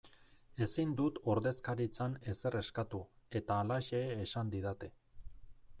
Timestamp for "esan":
4.27-4.53